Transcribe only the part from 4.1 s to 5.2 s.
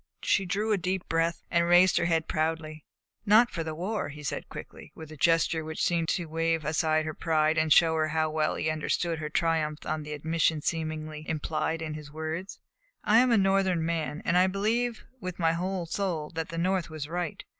said quickly, with a